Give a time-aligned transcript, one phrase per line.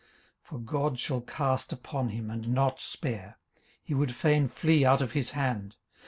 [0.47, 3.37] 18:027:022 For God shall cast upon him, and not spare:
[3.83, 5.75] he would fain flee out of his hand.